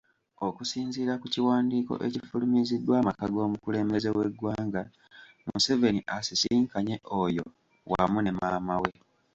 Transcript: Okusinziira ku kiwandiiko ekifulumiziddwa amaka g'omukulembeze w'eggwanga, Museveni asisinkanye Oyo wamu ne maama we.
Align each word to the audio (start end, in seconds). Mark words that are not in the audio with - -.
Okusinziira 0.47 1.13
ku 1.21 1.25
kiwandiiko 1.33 1.93
ekifulumiziddwa 2.07 2.93
amaka 3.01 3.25
g'omukulembeze 3.33 4.09
w'eggwanga, 4.17 4.81
Museveni 5.47 6.01
asisinkanye 6.17 6.95
Oyo 7.21 7.45
wamu 7.91 8.17
ne 8.21 8.31
maama 8.39 8.75
we. 8.81 8.89